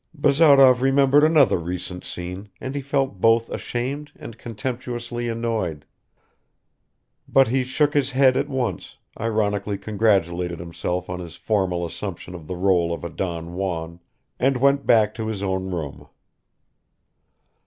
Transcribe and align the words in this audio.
Bazarov 0.15 0.81
remembered 0.81 1.23
another 1.23 1.57
recent 1.59 2.03
scene 2.03 2.49
and 2.59 2.73
he 2.73 2.81
felt 2.81 3.21
both 3.21 3.51
ashamed 3.51 4.11
and 4.15 4.35
contemptuously 4.35 5.29
annoyed. 5.29 5.85
But 7.27 7.49
he 7.49 7.63
shook 7.63 7.93
his 7.93 8.09
head 8.09 8.35
at 8.35 8.49
once, 8.49 8.97
ironically 9.19 9.77
congratulated 9.77 10.57
himself 10.59 11.07
on 11.07 11.19
his 11.19 11.35
formal 11.35 11.85
assumption 11.85 12.33
of 12.33 12.47
the 12.47 12.55
rôle 12.55 12.91
of 12.91 13.03
a 13.03 13.09
Don 13.11 13.53
Juan, 13.53 13.99
and 14.39 14.57
went 14.57 14.87
back 14.87 15.13
to 15.13 15.27
his 15.27 15.43
own 15.43 15.69
room. 15.69 16.07